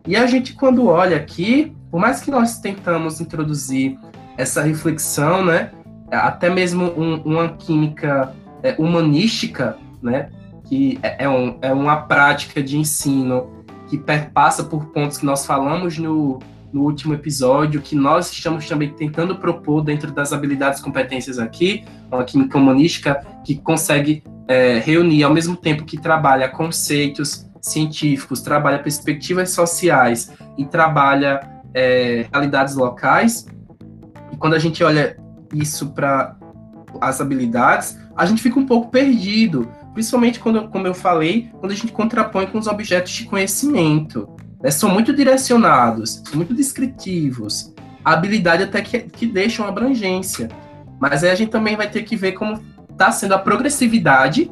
E 0.06 0.18
a 0.18 0.26
gente, 0.26 0.54
quando 0.54 0.88
olha 0.88 1.16
aqui, 1.16 1.74
por 1.94 2.00
mais 2.00 2.22
que 2.22 2.32
nós 2.32 2.58
tentamos 2.58 3.22
introduzir 3.22 4.00
essa 4.36 4.64
reflexão, 4.64 5.46
né, 5.46 5.70
até 6.10 6.50
mesmo 6.50 6.86
um, 6.86 7.22
uma 7.22 7.50
química 7.50 8.34
é, 8.64 8.74
humanística, 8.80 9.78
né, 10.02 10.32
que 10.64 10.98
é, 11.04 11.26
é, 11.26 11.30
um, 11.30 11.60
é 11.62 11.72
uma 11.72 11.98
prática 11.98 12.64
de 12.64 12.80
ensino 12.80 13.64
que 13.88 13.96
perpassa 13.96 14.64
por 14.64 14.88
pontos 14.88 15.20
que 15.20 15.26
nós 15.28 15.46
falamos 15.46 16.00
no, 16.00 16.40
no 16.74 16.82
último 16.82 17.14
episódio, 17.14 17.80
que 17.80 17.96
nós 17.96 18.32
estamos 18.32 18.68
também 18.68 18.90
tentando 18.90 19.36
propor 19.36 19.84
dentro 19.84 20.12
das 20.12 20.34
habilidades 20.34 20.80
e 20.80 20.84
competências 20.84 21.38
aqui, 21.38 21.86
uma 22.12 22.24
química 22.24 22.58
humanística 22.58 23.24
que 23.46 23.56
consegue 23.56 24.24
é, 24.48 24.80
reunir, 24.80 25.22
ao 25.22 25.32
mesmo 25.32 25.56
tempo 25.56 25.86
que 25.86 26.00
trabalha 26.00 26.50
conceitos 26.50 27.48
científicos, 27.62 28.42
trabalha 28.42 28.80
perspectivas 28.80 29.52
sociais 29.52 30.32
e 30.58 30.66
trabalha 30.66 31.53
é, 31.74 32.28
realidades 32.32 32.76
locais. 32.76 33.46
E 34.32 34.38
quando 34.38 34.54
a 34.54 34.60
gente 34.60 34.84
olha 34.84 35.18
isso 35.54 35.92
para 35.94 36.36
as 37.02 37.20
habilidades, 37.20 37.98
a 38.16 38.26
gente 38.26 38.42
fica 38.42 38.60
um 38.60 38.66
pouco 38.66 38.90
perdido, 38.90 39.70
principalmente 39.94 40.40
quando, 40.40 40.68
como 40.70 40.88
eu 40.88 40.94
falei, 40.94 41.50
quando 41.60 41.72
a 41.72 41.76
gente 41.76 41.92
contrapõe 41.92 42.48
com 42.48 42.58
os 42.58 42.68
objetos 42.68 43.12
de 43.12 43.26
conhecimento. 43.26 44.30
Né? 44.62 44.72
São 44.72 44.90
muito 44.90 45.14
direcionados, 45.14 46.22
são 46.26 46.36
muito 46.36 46.54
descritivos, 46.54 47.74
a 48.04 48.14
habilidade 48.14 48.64
até 48.64 48.82
que, 48.82 49.00
que 49.00 49.26
deixa 49.26 49.66
abrangência. 49.66 50.50
Mas 51.00 51.24
aí 51.24 51.32
a 51.32 51.36
gente 51.36 51.50
também 51.50 51.76
vai 51.76 51.90
ter 51.90 52.04
que 52.04 52.16
ver 52.16 52.34
como 52.34 52.62
está 52.90 53.12
sendo 53.12 53.34
a 53.34 53.40
progressividade 53.40 54.52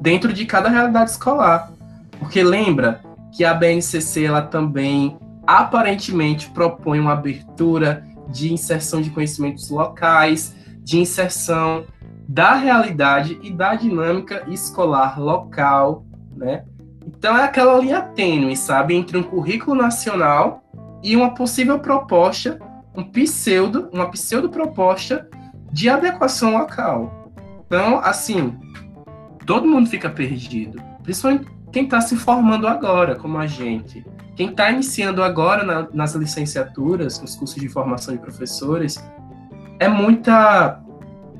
dentro 0.00 0.32
de 0.32 0.44
cada 0.46 0.68
realidade 0.68 1.10
escolar. 1.10 1.72
Porque 2.18 2.42
lembra 2.42 3.02
que 3.32 3.44
a 3.44 3.52
BNCC 3.52 4.24
ela 4.24 4.42
também 4.42 5.18
aparentemente 5.46 6.50
propõe 6.50 7.00
uma 7.00 7.12
abertura 7.12 8.06
de 8.28 8.52
inserção 8.52 9.00
de 9.00 9.10
conhecimentos 9.10 9.70
locais, 9.70 10.54
de 10.82 10.98
inserção 10.98 11.84
da 12.28 12.54
realidade 12.54 13.38
e 13.42 13.50
da 13.50 13.74
dinâmica 13.74 14.44
escolar 14.48 15.20
local, 15.20 16.04
né? 16.34 16.64
Então 17.06 17.36
é 17.36 17.44
aquela 17.44 17.78
linha 17.78 18.00
tênue, 18.00 18.56
sabe, 18.56 18.94
entre 18.94 19.16
um 19.16 19.22
currículo 19.22 19.76
nacional 19.76 20.64
e 21.02 21.14
uma 21.14 21.34
possível 21.34 21.78
proposta, 21.78 22.58
um 22.96 23.04
pseudo, 23.04 23.90
uma 23.92 24.10
pseudo 24.10 24.48
proposta 24.48 25.28
de 25.70 25.88
adequação 25.88 26.56
local. 26.56 27.30
Então, 27.66 27.98
assim, 27.98 28.58
todo 29.44 29.68
mundo 29.68 29.88
fica 29.88 30.08
perdido, 30.08 30.80
principalmente 31.02 31.46
quem 31.74 31.82
está 31.82 32.00
se 32.00 32.14
formando 32.14 32.68
agora, 32.68 33.16
como 33.16 33.36
a 33.36 33.48
gente. 33.48 34.06
Quem 34.36 34.50
está 34.50 34.70
iniciando 34.70 35.24
agora 35.24 35.64
na, 35.64 35.88
nas 35.92 36.14
licenciaturas, 36.14 37.20
nos 37.20 37.34
cursos 37.34 37.60
de 37.60 37.68
formação 37.68 38.14
de 38.14 38.20
professores, 38.20 38.96
é 39.80 39.88
muita 39.88 40.80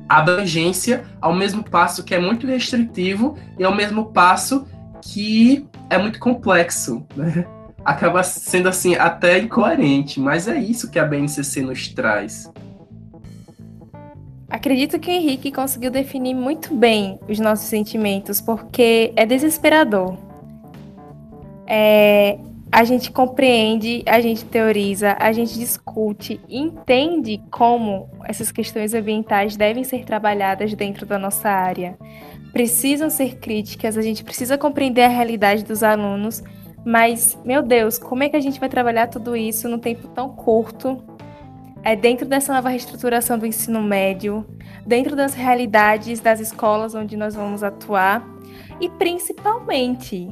abrangência, 0.09 1.05
ao 1.21 1.33
mesmo 1.33 1.63
passo 1.63 2.03
que 2.03 2.13
é 2.13 2.19
muito 2.19 2.45
restritivo 2.45 3.37
e 3.57 3.63
ao 3.63 3.73
mesmo 3.73 4.07
passo 4.11 4.67
que 5.01 5.65
é 5.89 5.97
muito 5.97 6.19
complexo, 6.19 7.07
né? 7.15 7.47
Acaba 7.85 8.21
sendo 8.21 8.67
assim 8.67 8.95
até 8.95 9.39
incoerente, 9.39 10.19
mas 10.19 10.49
é 10.49 10.57
isso 10.57 10.91
que 10.91 10.99
a 10.99 11.05
BNCC 11.05 11.61
nos 11.61 11.87
traz. 11.87 12.51
Acredito 14.49 14.99
que 14.99 15.09
o 15.09 15.13
Henrique 15.13 15.51
conseguiu 15.51 15.91
definir 15.91 16.33
muito 16.33 16.75
bem 16.75 17.19
os 17.29 17.39
nossos 17.39 17.67
sentimentos, 17.67 18.41
porque 18.41 19.13
é 19.15 19.25
desesperador. 19.25 20.24
É, 21.67 22.37
a 22.71 22.83
gente 22.83 23.11
compreende, 23.11 24.03
a 24.05 24.19
gente 24.19 24.43
teoriza, 24.43 25.15
a 25.19 25.31
gente 25.31 25.57
discute, 25.57 26.41
entende 26.49 27.41
como 27.49 28.09
essas 28.25 28.51
questões 28.51 28.93
ambientais 28.93 29.55
devem 29.55 29.83
ser 29.83 30.03
trabalhadas 30.03 30.73
dentro 30.73 31.05
da 31.05 31.17
nossa 31.17 31.49
área. 31.49 31.97
Precisam 32.51 33.09
ser 33.09 33.37
críticas, 33.37 33.97
a 33.97 34.01
gente 34.01 34.23
precisa 34.23 34.57
compreender 34.57 35.03
a 35.03 35.07
realidade 35.07 35.63
dos 35.63 35.83
alunos, 35.83 36.43
mas, 36.85 37.37
meu 37.45 37.63
Deus, 37.63 37.97
como 37.97 38.23
é 38.23 38.29
que 38.29 38.35
a 38.35 38.41
gente 38.41 38.59
vai 38.59 38.69
trabalhar 38.69 39.07
tudo 39.07 39.35
isso 39.35 39.67
num 39.69 39.79
tempo 39.79 40.07
tão 40.09 40.29
curto? 40.29 41.03
É 41.83 41.95
dentro 41.95 42.27
dessa 42.27 42.53
nova 42.53 42.69
reestruturação 42.69 43.39
do 43.39 43.45
ensino 43.45 43.81
médio, 43.81 44.45
dentro 44.85 45.15
das 45.15 45.33
realidades 45.33 46.19
das 46.19 46.39
escolas 46.39 46.93
onde 46.93 47.15
nós 47.15 47.35
vamos 47.35 47.63
atuar 47.63 48.21
e 48.81 48.89
principalmente 48.89 50.29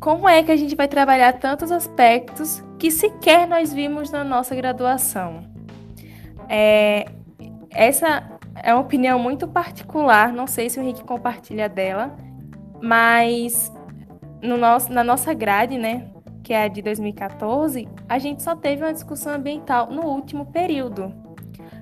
como 0.00 0.28
é 0.28 0.42
que 0.42 0.52
a 0.52 0.56
gente 0.56 0.74
vai 0.74 0.88
trabalhar 0.88 1.32
tantos 1.34 1.72
aspectos 1.72 2.62
que 2.78 2.90
sequer 2.90 3.46
nós 3.46 3.72
vimos 3.72 4.10
na 4.10 4.22
nossa 4.22 4.54
graduação? 4.54 5.44
É, 6.48 7.06
essa 7.70 8.38
é 8.62 8.72
uma 8.72 8.82
opinião 8.82 9.18
muito 9.18 9.48
particular, 9.48 10.32
não 10.32 10.46
sei 10.46 10.70
se 10.70 10.78
o 10.78 10.82
Henrique 10.82 11.04
compartilha 11.04 11.68
dela, 11.68 12.16
mas 12.80 13.72
no 14.42 14.56
nosso, 14.56 14.92
na 14.92 15.02
nossa 15.02 15.32
grade, 15.34 15.76
né, 15.76 16.08
que 16.42 16.52
é 16.52 16.64
a 16.64 16.68
de 16.68 16.82
2014, 16.82 17.88
a 18.08 18.18
gente 18.18 18.42
só 18.42 18.54
teve 18.54 18.82
uma 18.82 18.92
discussão 18.92 19.34
ambiental 19.34 19.90
no 19.90 20.02
último 20.02 20.46
período. 20.46 21.12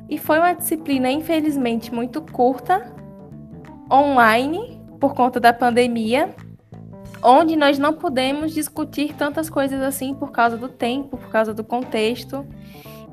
E 0.09 0.19
foi 0.19 0.39
uma 0.39 0.53
disciplina, 0.53 1.11
infelizmente, 1.11 1.93
muito 1.93 2.21
curta, 2.23 2.95
online, 3.93 4.81
por 5.01 5.15
conta 5.15 5.39
da 5.39 5.53
pandemia, 5.53 6.35
onde 7.25 7.57
nós 7.57 7.79
não 7.79 7.95
podemos 7.95 8.53
discutir 8.53 9.15
tantas 9.15 9.49
coisas 9.49 9.81
assim 9.81 10.15
por 10.15 10.31
causa 10.31 10.59
do 10.59 10.69
tempo, 10.69 11.17
por 11.17 11.31
causa 11.31 11.55
do 11.55 11.65
contexto. 11.65 12.47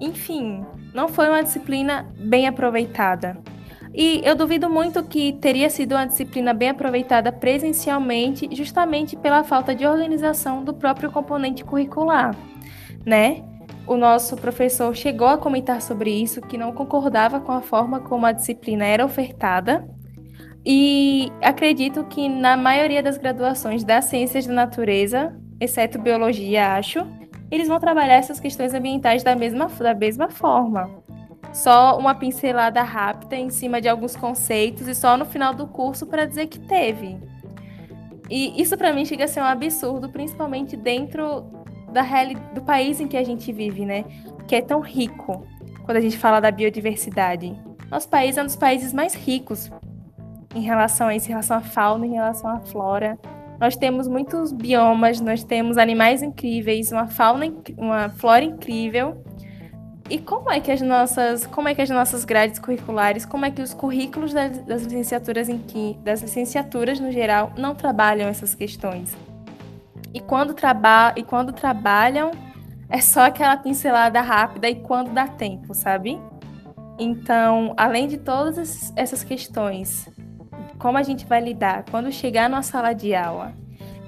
Enfim, 0.02 0.66
não 0.94 1.08
foi 1.08 1.30
uma 1.30 1.42
disciplina 1.42 2.06
bem 2.20 2.46
aproveitada. 2.46 3.38
E 3.94 4.22
eu 4.24 4.36
duvido 4.36 4.70
muito 4.70 5.04
que 5.04 5.34
teria 5.34 5.70
sido 5.70 5.94
uma 5.94 6.06
disciplina 6.06 6.54
bem 6.54 6.70
aproveitada 6.70 7.32
presencialmente, 7.32 8.50
justamente 8.52 9.16
pela 9.16 9.44
falta 9.44 9.74
de 9.74 9.86
organização 9.86 10.64
do 10.64 10.74
próprio 10.74 11.12
componente 11.12 11.64
curricular, 11.64 12.36
né? 13.06 13.44
O 13.86 13.98
nosso 13.98 14.38
professor 14.38 14.96
chegou 14.96 15.28
a 15.28 15.38
comentar 15.38 15.82
sobre 15.82 16.12
isso, 16.12 16.42
que 16.42 16.58
não 16.58 16.72
concordava 16.72 17.40
com 17.40 17.52
a 17.52 17.62
forma 17.62 18.00
como 18.00 18.26
a 18.26 18.32
disciplina 18.32 18.86
era 18.86 19.06
ofertada, 19.06 19.86
e 20.66 21.32
acredito 21.42 22.04
que 22.04 22.30
na 22.30 22.56
maioria 22.56 23.02
das 23.02 23.18
graduações 23.18 23.84
das 23.84 24.06
ciências 24.06 24.46
da 24.46 24.54
natureza, 24.54 25.36
exceto 25.60 26.00
biologia, 26.00 26.76
acho, 26.76 27.00
eles 27.50 27.68
vão 27.68 27.80
trabalhar 27.80 28.16
essas 28.16 28.40
questões 28.40 28.74
ambientais 28.74 29.24
da 29.24 29.36
mesma, 29.36 29.66
da 29.68 29.94
mesma 29.94 30.30
forma. 30.30 30.90
Só 31.52 31.98
uma 31.98 32.16
pincelada 32.16 32.82
rápida 32.84 33.36
em 33.36 33.50
cima 33.50 33.82
de 33.82 33.90
alguns 33.90 34.16
conceitos 34.16 34.88
e 34.88 34.96
só 34.96 35.18
no 35.18 35.26
final 35.26 35.54
do 35.54 35.68
curso 35.68 36.06
para 36.06 36.26
dizer 36.26 36.48
que 36.48 36.60
teve. 36.60 37.18
E 38.30 38.62
isso 38.62 38.78
para 38.78 38.94
mim 38.94 39.04
chega 39.04 39.26
a 39.26 39.28
ser 39.28 39.42
um 39.42 39.46
absurdo, 39.46 40.10
principalmente 40.10 40.78
dentro 40.78 41.42
da 41.92 42.06
do 42.54 42.62
país 42.62 43.02
em 43.02 43.08
que 43.08 43.18
a 43.18 43.24
gente 43.24 43.52
vive, 43.52 43.86
né? 43.86 44.06
Que 44.48 44.56
é 44.56 44.62
tão 44.62 44.80
rico 44.80 45.46
quando 45.84 45.98
a 45.98 46.00
gente 46.02 46.18
fala 46.18 46.40
da 46.40 46.52
biodiversidade. 46.52 47.54
Nosso 47.90 48.08
país 48.08 48.38
é 48.38 48.42
um 48.42 48.46
dos 48.46 48.56
países 48.56 48.94
mais 48.94 49.14
ricos 49.14 49.70
em 50.54 50.62
relação 50.62 51.08
a 51.08 51.16
isso, 51.16 51.28
em 51.28 51.30
relação 51.30 51.58
à 51.58 51.62
fauna, 51.62 52.06
em 52.06 52.14
relação 52.14 52.50
à 52.50 52.60
flora. 52.60 53.18
Nós 53.60 53.76
temos 53.76 54.08
muitos 54.08 54.52
biomas, 54.52 55.22
nós 55.22 55.44
temos 55.44 55.78
animais 55.78 56.24
incríveis, 56.24 56.92
uma 56.92 57.08
fauna, 57.08 57.46
uma 57.78 58.10
flora 58.10 58.44
incrível. 58.44 59.24
E 60.10 60.18
como 60.18 60.52
é 60.52 60.60
que 60.60 60.72
as 60.72 60.82
nossas, 60.82 61.46
como 61.46 61.70
é 61.70 61.76
que 61.76 61.82
as 61.82 61.90
nossas 61.90 62.26
grades 62.26 62.60
curriculares, 62.60 63.26
como 63.26 63.46
é 63.46 63.52
que 63.52 63.62
os 63.62 63.74
currículos 63.74 64.34
das, 64.34 64.58
das 64.66 64.84
licenciaturas 64.84 65.48
em 65.48 65.62
das 66.04 66.22
licenciaturas 66.22 67.00
no 67.00 67.12
geral 67.12 67.54
não 67.58 67.74
trabalham 67.74 68.28
essas 68.28 68.54
questões? 68.54 69.16
E 70.14 70.20
quando, 70.20 70.54
traba 70.54 71.14
e 71.16 71.24
quando 71.24 71.54
trabalham, 71.54 72.32
é 72.90 73.00
só 73.00 73.22
aquela 73.22 73.56
pincelada 73.56 74.20
rápida 74.20 74.70
e 74.70 74.76
quando 74.76 75.14
dá 75.14 75.28
tempo, 75.28 75.74
sabe? 75.74 76.20
Então, 77.00 77.74
além 77.78 78.08
de 78.08 78.18
todas 78.18 78.92
essas 78.98 79.24
questões, 79.24 80.10
como 80.82 80.98
a 80.98 81.04
gente 81.04 81.28
vai 81.28 81.40
lidar 81.40 81.86
quando 81.92 82.12
chegar 82.12 82.50
na 82.50 82.64
sala 82.64 82.94
de 82.94 83.14
aula 83.14 83.54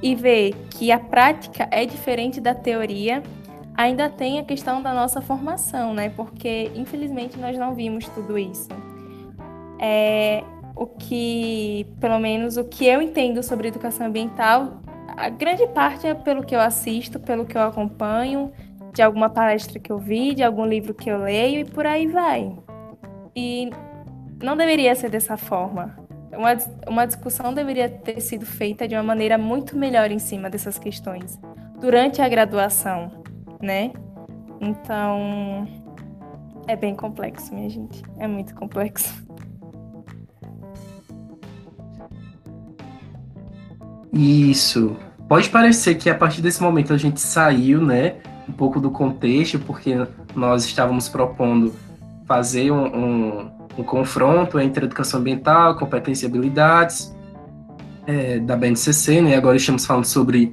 e 0.01 0.15
ver 0.15 0.55
que 0.71 0.91
a 0.91 0.99
prática 0.99 1.67
é 1.69 1.85
diferente 1.85 2.41
da 2.41 2.55
teoria, 2.55 3.21
ainda 3.75 4.09
tem 4.09 4.39
a 4.39 4.43
questão 4.43 4.81
da 4.81 4.91
nossa 4.91 5.21
formação, 5.21 5.93
né? 5.93 6.09
Porque, 6.09 6.71
infelizmente, 6.73 7.39
nós 7.39 7.55
não 7.59 7.75
vimos 7.75 8.09
tudo 8.09 8.39
isso. 8.39 8.67
É, 9.79 10.43
o 10.75 10.87
que, 10.87 11.85
pelo 11.99 12.17
menos, 12.17 12.57
o 12.57 12.63
que 12.63 12.87
eu 12.87 13.03
entendo 13.03 13.43
sobre 13.43 13.67
educação 13.67 14.07
ambiental, 14.07 14.81
a 15.15 15.29
grande 15.29 15.67
parte 15.67 16.07
é 16.07 16.15
pelo 16.15 16.43
que 16.43 16.55
eu 16.55 16.59
assisto, 16.59 17.19
pelo 17.19 17.45
que 17.45 17.55
eu 17.55 17.61
acompanho, 17.61 18.51
de 18.91 19.03
alguma 19.03 19.29
palestra 19.29 19.79
que 19.79 19.91
eu 19.91 19.99
vi, 19.99 20.33
de 20.33 20.41
algum 20.41 20.65
livro 20.65 20.93
que 20.93 21.09
eu 21.09 21.19
leio 21.19 21.59
e 21.59 21.65
por 21.65 21.85
aí 21.85 22.07
vai. 22.07 22.51
E 23.35 23.69
não 24.41 24.57
deveria 24.57 24.95
ser 24.95 25.09
dessa 25.09 25.37
forma. 25.37 26.02
Uma, 26.35 26.57
uma 26.87 27.05
discussão 27.05 27.53
deveria 27.53 27.89
ter 27.89 28.19
sido 28.21 28.45
feita 28.45 28.87
de 28.87 28.95
uma 28.95 29.03
maneira 29.03 29.37
muito 29.37 29.77
melhor 29.77 30.11
em 30.11 30.19
cima 30.19 30.49
dessas 30.49 30.77
questões 30.77 31.39
durante 31.79 32.21
a 32.21 32.29
graduação, 32.29 33.11
né? 33.61 33.91
Então, 34.61 35.67
é 36.67 36.75
bem 36.75 36.95
complexo, 36.95 37.53
minha 37.53 37.69
gente. 37.69 38.01
É 38.17 38.27
muito 38.27 38.55
complexo. 38.55 39.13
Isso. 44.13 44.95
Pode 45.27 45.49
parecer 45.49 45.95
que 45.95 46.09
a 46.09 46.15
partir 46.15 46.41
desse 46.41 46.61
momento 46.61 46.93
a 46.93 46.97
gente 46.97 47.19
saiu, 47.19 47.81
né, 47.81 48.17
um 48.47 48.53
pouco 48.53 48.79
do 48.79 48.91
contexto, 48.91 49.59
porque 49.59 49.95
nós 50.35 50.63
estávamos 50.65 51.09
propondo 51.09 51.73
fazer 52.25 52.71
um, 52.71 52.85
um, 52.85 53.51
um 53.77 53.83
confronto 53.83 54.59
entre 54.59 54.85
educação 54.85 55.19
ambiental, 55.19 55.75
competência 55.75 56.25
e 56.25 56.29
habilidades 56.29 57.15
é, 58.05 58.39
da 58.39 58.55
BNCC, 58.55 59.21
né? 59.21 59.35
Agora 59.35 59.55
estamos 59.55 59.85
falando 59.85 60.05
sobre 60.05 60.51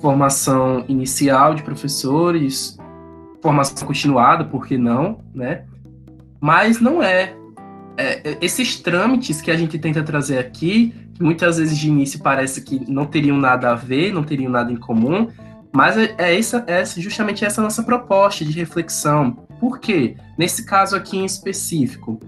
formação 0.00 0.84
inicial 0.88 1.54
de 1.54 1.62
professores, 1.62 2.76
formação 3.42 3.86
continuada, 3.86 4.44
por 4.44 4.66
que 4.66 4.76
não, 4.78 5.20
né? 5.34 5.64
Mas 6.40 6.80
não 6.80 7.02
é. 7.02 7.34
é. 7.96 8.38
Esses 8.40 8.80
trâmites 8.80 9.40
que 9.40 9.50
a 9.50 9.56
gente 9.56 9.78
tenta 9.78 10.02
trazer 10.02 10.38
aqui, 10.38 10.94
que 11.14 11.22
muitas 11.22 11.58
vezes 11.58 11.76
de 11.76 11.88
início 11.88 12.20
parece 12.20 12.62
que 12.62 12.90
não 12.90 13.06
teriam 13.06 13.36
nada 13.36 13.70
a 13.70 13.74
ver, 13.74 14.12
não 14.12 14.22
teriam 14.22 14.50
nada 14.50 14.72
em 14.72 14.76
comum, 14.76 15.28
mas 15.72 15.96
é, 15.96 16.14
é, 16.18 16.38
essa, 16.38 16.64
é 16.66 16.84
justamente 16.84 17.44
essa 17.44 17.60
nossa 17.60 17.82
proposta 17.82 18.44
de 18.44 18.52
reflexão. 18.52 19.32
Por 19.60 19.78
quê? 19.80 20.16
Nesse 20.38 20.64
caso 20.64 20.94
aqui 20.96 21.18
em 21.18 21.24
específico, 21.24 22.20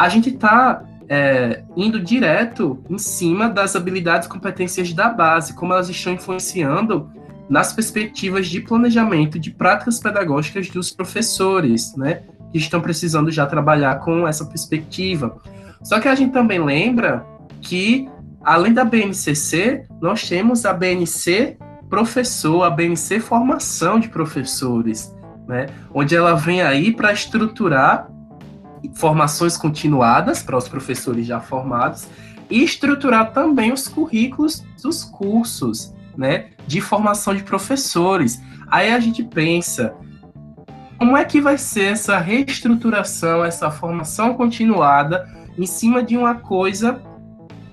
a 0.00 0.08
gente 0.08 0.30
está 0.30 0.82
é, 1.10 1.62
indo 1.76 2.00
direto 2.00 2.82
em 2.88 2.96
cima 2.96 3.50
das 3.50 3.76
habilidades 3.76 4.26
e 4.26 4.30
competências 4.30 4.94
da 4.94 5.10
base, 5.10 5.52
como 5.52 5.74
elas 5.74 5.90
estão 5.90 6.14
influenciando 6.14 7.10
nas 7.50 7.74
perspectivas 7.74 8.48
de 8.48 8.62
planejamento 8.62 9.38
de 9.38 9.50
práticas 9.50 10.00
pedagógicas 10.00 10.70
dos 10.70 10.90
professores, 10.90 11.94
né? 11.96 12.22
Que 12.50 12.56
estão 12.56 12.80
precisando 12.80 13.30
já 13.30 13.44
trabalhar 13.44 13.96
com 13.96 14.26
essa 14.26 14.46
perspectiva. 14.46 15.36
Só 15.82 16.00
que 16.00 16.08
a 16.08 16.14
gente 16.14 16.32
também 16.32 16.64
lembra 16.64 17.26
que, 17.60 18.08
além 18.42 18.72
da 18.72 18.86
BNCC, 18.86 19.84
nós 20.00 20.26
temos 20.26 20.64
a 20.64 20.72
BNC 20.72 21.58
professor, 21.90 22.62
a 22.62 22.70
BNC 22.70 23.20
Formação 23.20 24.00
de 24.00 24.08
Professores, 24.08 25.14
né? 25.46 25.66
onde 25.92 26.16
ela 26.16 26.32
vem 26.36 26.62
aí 26.62 26.90
para 26.90 27.12
estruturar 27.12 28.08
formações 28.94 29.56
continuadas 29.56 30.42
para 30.42 30.56
os 30.56 30.68
professores 30.68 31.26
já 31.26 31.40
formados 31.40 32.06
e 32.48 32.62
estruturar 32.62 33.32
também 33.32 33.72
os 33.72 33.86
currículos 33.86 34.64
dos 34.82 35.04
cursos 35.04 35.94
né, 36.16 36.50
de 36.66 36.80
formação 36.80 37.34
de 37.34 37.42
professores. 37.42 38.40
Aí 38.68 38.92
a 38.92 39.00
gente 39.00 39.22
pensa, 39.22 39.94
como 40.98 41.16
é 41.16 41.24
que 41.24 41.40
vai 41.40 41.56
ser 41.56 41.92
essa 41.92 42.18
reestruturação, 42.18 43.44
essa 43.44 43.70
formação 43.70 44.34
continuada 44.34 45.28
em 45.56 45.66
cima 45.66 46.02
de 46.02 46.16
uma 46.16 46.34
coisa 46.34 47.00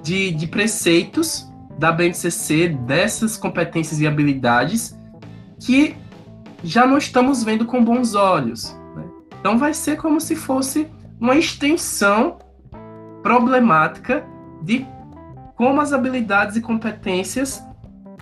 de, 0.02 0.32
de 0.32 0.48
preceitos 0.48 1.52
da 1.78 1.91
BNCC, 1.91 2.70
dessas 2.70 3.38
competências 3.38 4.00
e 4.00 4.08
habilidades 4.08 4.98
que 5.60 5.96
já 6.63 6.88
não 6.88 6.98
estamos 6.98 7.43
vendo 7.43 7.65
com 7.65 7.84
bons 7.84 8.15
olhos. 8.15 8.76
Né? 8.96 9.04
Então 9.39 9.58
vai 9.58 9.74
ser 9.74 9.98
como 9.98 10.20
se 10.20 10.36
fosse 10.36 10.88
uma 11.19 11.36
extensão 11.36 12.39
problemática 13.23 14.25
de 14.62 14.86
como 15.56 15.82
as 15.82 15.91
habilidades 15.91 16.56
e 16.56 16.62
competências 16.62 17.63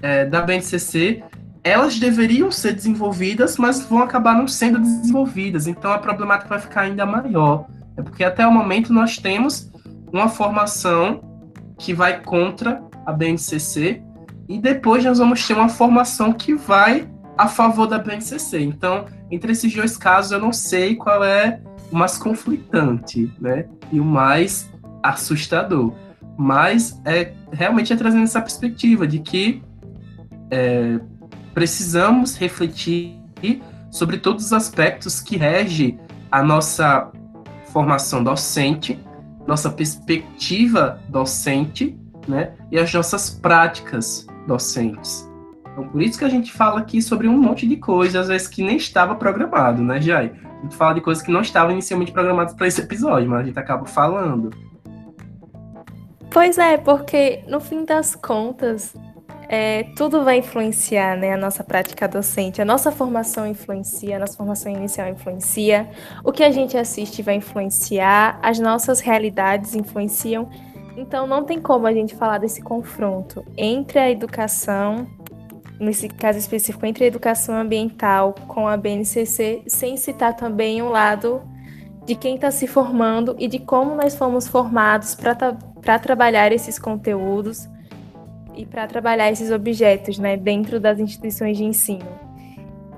é, 0.01 0.25
da 0.25 0.41
BNCC 0.41 1.23
elas 1.65 1.97
deveriam 1.97 2.51
ser 2.51 2.73
desenvolvidas, 2.73 3.58
mas 3.58 3.84
vão 3.84 4.03
acabar 4.03 4.36
não 4.36 4.47
sendo 4.47 4.77
desenvolvidas. 4.77 5.65
Então 5.65 5.91
a 5.91 5.97
problemática 5.97 6.47
vai 6.47 6.60
ficar 6.60 6.81
ainda 6.81 7.08
maior. 7.08 7.65
É 7.97 8.03
porque 8.03 8.23
até 8.23 8.45
o 8.45 8.51
momento 8.51 8.93
nós 8.93 9.17
temos 9.17 9.71
uma 10.13 10.29
formação 10.29 11.43
que 11.79 11.91
vai 11.91 12.21
contra 12.21 12.84
a 13.03 13.12
BNCC 13.12 13.99
e 14.47 14.60
depois 14.60 15.03
nós 15.03 15.17
vamos 15.17 15.45
ter 15.45 15.55
uma 15.55 15.67
formação 15.67 16.31
que 16.31 16.53
vai 16.53 17.10
a 17.36 17.47
favor 17.47 17.88
da 17.88 17.97
BNCC. 17.97 18.62
Então, 18.62 19.05
entre 19.31 19.51
esses 19.51 19.73
dois 19.73 19.97
casos, 19.97 20.31
eu 20.31 20.39
não 20.39 20.53
sei 20.53 20.95
qual 20.95 21.23
é 21.23 21.60
o 21.91 21.95
mais 21.95 22.17
conflitante, 22.17 23.32
né? 23.39 23.65
E 23.91 24.00
o 24.00 24.06
mais 24.06 24.69
assustador. 25.04 25.93
Mas 26.38 27.00
é 27.06 27.34
realmente 27.52 27.93
é 27.93 27.95
trazendo 27.95 28.24
essa 28.24 28.41
perspectiva 28.41 29.08
de 29.08 29.19
que 29.19 29.63
é, 30.52 31.00
precisamos 31.54 32.38
refletir 32.38 33.17
sobre 33.91 34.17
todos 34.17 34.45
os 34.45 34.54
aspectos 34.54 35.21
que 35.21 35.38
regem 35.38 36.00
a 36.30 36.43
nossa 36.43 37.10
formação 37.71 38.24
docente, 38.24 39.00
nossa 39.48 39.69
perspectiva 39.69 41.00
docente 41.08 41.98
né? 42.28 42.54
E 42.71 42.78
as 42.78 42.93
nossas 42.93 43.30
práticas 43.30 44.28
docentes. 44.48 45.30
Então, 45.75 45.89
por 45.89 46.01
isso 46.01 46.17
que 46.17 46.23
a 46.23 46.29
gente 46.29 46.53
fala 46.53 46.79
aqui 46.79 47.01
sobre 47.01 47.27
um 47.27 47.38
monte 47.38 47.67
de 47.67 47.75
coisas, 47.75 48.15
às 48.15 48.27
vezes 48.29 48.47
que 48.47 48.63
nem 48.63 48.77
estava 48.77 49.13
programado, 49.13 49.83
né, 49.83 49.99
Jai? 49.99 50.31
A 50.41 50.61
gente 50.61 50.73
fala 50.73 50.93
de 50.93 51.01
coisas 51.01 51.21
que 51.21 51.29
não 51.29 51.41
estavam 51.41 51.73
inicialmente 51.73 52.13
programadas 52.13 52.53
para 52.53 52.65
esse 52.65 52.79
episódio, 52.79 53.29
mas 53.29 53.41
a 53.41 53.43
gente 53.43 53.59
acaba 53.59 53.85
falando. 53.85 54.51
Pois 56.31 56.57
é, 56.57 56.77
porque 56.77 57.43
no 57.49 57.59
fim 57.59 57.83
das 57.83 58.15
contas, 58.15 58.95
é, 59.49 59.83
tudo 59.97 60.23
vai 60.23 60.38
influenciar 60.38 61.17
né, 61.17 61.33
a 61.33 61.38
nossa 61.38 61.61
prática 61.61 62.07
docente. 62.07 62.61
A 62.61 62.65
nossa 62.65 62.89
formação 62.89 63.45
influencia, 63.45 64.15
a 64.15 64.19
nossa 64.19 64.38
formação 64.38 64.71
inicial 64.71 65.09
influencia, 65.09 65.89
o 66.23 66.31
que 66.31 66.43
a 66.43 66.51
gente 66.51 66.77
assiste 66.77 67.21
vai 67.21 67.35
influenciar, 67.35 68.39
as 68.41 68.59
nossas 68.59 69.01
realidades 69.01 69.75
influenciam. 69.75 70.49
Então 70.95 71.27
não 71.27 71.43
tem 71.43 71.59
como 71.59 71.85
a 71.85 71.91
gente 71.93 72.15
falar 72.15 72.38
desse 72.38 72.61
confronto 72.61 73.45
entre 73.57 73.99
a 73.99 74.09
educação, 74.09 75.05
nesse 75.79 76.07
caso 76.07 76.38
específico, 76.38 76.85
entre 76.85 77.03
a 77.03 77.07
educação 77.07 77.55
ambiental 77.55 78.33
com 78.47 78.67
a 78.67 78.77
BNCC, 78.77 79.63
sem 79.67 79.97
citar 79.97 80.35
também 80.35 80.81
o 80.81 80.85
um 80.85 80.89
lado 80.89 81.41
de 82.05 82.15
quem 82.15 82.35
está 82.35 82.51
se 82.51 82.67
formando 82.67 83.35
e 83.39 83.47
de 83.47 83.59
como 83.59 83.95
nós 83.95 84.15
fomos 84.15 84.47
formados 84.47 85.15
para 85.15 85.99
trabalhar 85.99 86.51
esses 86.51 86.77
conteúdos 86.77 87.67
e 88.55 88.65
para 88.65 88.88
trabalhar 88.88 89.31
esses 89.31 89.51
objetos 89.51 90.17
né, 90.17 90.38
dentro 90.38 90.79
das 90.79 90.99
instituições 90.99 91.57
de 91.57 91.65
ensino. 91.65 92.07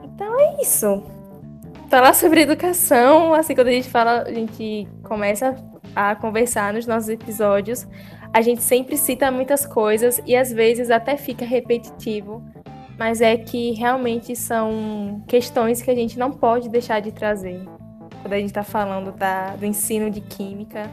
Então 0.03 0.39
é 0.39 0.61
isso. 0.61 1.03
Falar 1.89 2.13
sobre 2.13 2.41
educação, 2.41 3.33
assim, 3.33 3.55
quando 3.55 3.69
a 3.69 3.71
gente 3.71 3.89
fala, 3.89 4.23
a 4.23 4.33
gente 4.33 4.87
começa 5.03 5.55
a 5.95 6.15
conversar 6.15 6.73
nos 6.73 6.85
nossos 6.85 7.07
episódios, 7.07 7.87
a 8.33 8.41
gente 8.41 8.61
sempre 8.61 8.97
cita 8.97 9.31
muitas 9.31 9.65
coisas 9.65 10.21
e 10.25 10.35
às 10.35 10.51
vezes 10.51 10.91
até 10.91 11.15
fica 11.15 11.45
repetitivo, 11.45 12.43
mas 12.97 13.21
é 13.21 13.38
que 13.38 13.71
realmente 13.71 14.36
são 14.36 15.23
questões 15.27 15.81
que 15.81 15.91
a 15.91 15.95
gente 15.95 16.17
não 16.17 16.31
pode 16.31 16.69
deixar 16.69 16.99
de 16.99 17.12
trazer 17.12 17.62
quando 18.21 18.33
a 18.33 18.38
gente 18.38 18.47
está 18.47 18.63
falando 18.63 19.12
da, 19.12 19.55
do 19.55 19.65
ensino 19.65 20.10
de 20.10 20.21
química 20.21 20.89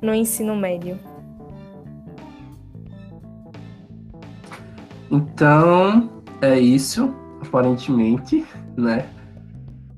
no 0.00 0.14
ensino 0.14 0.56
médio. 0.56 0.98
Então, 5.10 6.22
é 6.40 6.58
isso, 6.58 7.14
aparentemente, 7.42 8.46
né? 8.76 9.06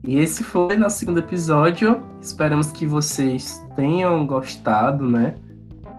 E 0.02 0.18
esse 0.18 0.42
foi 0.42 0.76
nosso 0.76 0.98
segundo 0.98 1.18
episódio. 1.18 2.02
Esperamos 2.22 2.70
que 2.70 2.86
vocês 2.86 3.62
tenham 3.76 4.26
gostado, 4.26 5.06
né? 5.06 5.34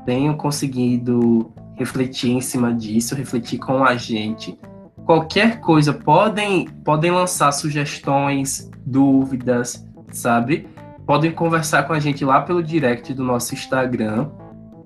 Tenham 0.06 0.36
conseguido 0.36 1.54
refletir 1.76 2.32
em 2.32 2.42
cima 2.42 2.74
disso, 2.74 3.14
refletir 3.16 3.60
com 3.60 3.84
a 3.84 3.96
gente. 3.96 4.58
Qualquer 5.06 5.60
coisa, 5.60 5.94
podem, 5.94 6.68
podem 6.86 7.12
lançar 7.12 7.52
sugestões, 7.52 8.70
dúvidas, 8.86 9.86
sabe? 10.12 10.68
Podem 11.06 11.32
conversar 11.32 11.84
com 11.84 11.94
a 11.94 12.00
gente 12.00 12.24
lá 12.24 12.42
pelo 12.42 12.64
direct 12.64 13.14
do 13.14 13.24
nosso 13.24 13.54
Instagram. 13.54 14.30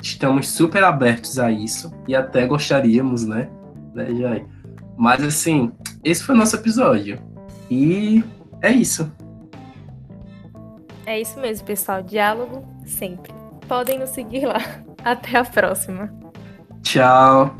Estamos 0.01 0.49
super 0.49 0.84
abertos 0.84 1.38
a 1.38 1.51
isso 1.51 1.91
e 2.08 2.15
até 2.15 2.45
gostaríamos, 2.45 3.25
né? 3.25 3.49
né 3.93 4.13
Jai? 4.15 4.45
Mas 4.97 5.23
assim, 5.23 5.71
esse 6.04 6.23
foi 6.23 6.36
o 6.36 6.38
nosso 6.38 6.56
episódio. 6.56 7.19
E 7.69 8.23
é 8.62 8.71
isso. 8.71 9.12
É 11.06 11.19
isso 11.19 11.39
mesmo, 11.39 11.65
pessoal. 11.65 12.01
Diálogo 12.01 12.65
sempre. 12.86 13.34
Podem 13.67 13.99
nos 13.99 14.10
seguir 14.10 14.45
lá. 14.45 14.60
Até 15.04 15.38
a 15.38 15.45
próxima. 15.45 16.12
Tchau. 16.82 17.56